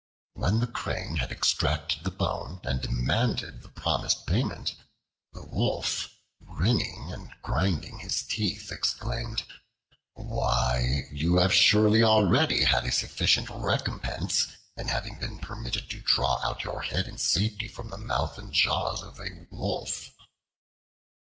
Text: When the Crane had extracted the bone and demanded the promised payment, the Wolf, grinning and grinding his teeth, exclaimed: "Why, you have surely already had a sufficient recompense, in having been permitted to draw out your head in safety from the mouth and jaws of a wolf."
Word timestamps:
When 0.33 0.61
the 0.61 0.65
Crane 0.65 1.17
had 1.17 1.31
extracted 1.31 2.03
the 2.03 2.09
bone 2.09 2.59
and 2.63 2.81
demanded 2.81 3.61
the 3.61 3.69
promised 3.69 4.25
payment, 4.25 4.73
the 5.31 5.45
Wolf, 5.45 6.15
grinning 6.43 7.11
and 7.13 7.29
grinding 7.43 7.99
his 7.99 8.23
teeth, 8.23 8.71
exclaimed: 8.71 9.43
"Why, 10.15 11.03
you 11.11 11.37
have 11.37 11.53
surely 11.53 12.01
already 12.01 12.63
had 12.63 12.83
a 12.85 12.91
sufficient 12.91 13.51
recompense, 13.51 14.47
in 14.75 14.87
having 14.87 15.19
been 15.19 15.37
permitted 15.37 15.87
to 15.91 16.01
draw 16.01 16.41
out 16.43 16.63
your 16.63 16.81
head 16.81 17.07
in 17.07 17.19
safety 17.19 17.67
from 17.67 17.89
the 17.91 17.99
mouth 17.99 18.39
and 18.39 18.51
jaws 18.51 19.03
of 19.03 19.19
a 19.19 19.45
wolf." 19.51 20.09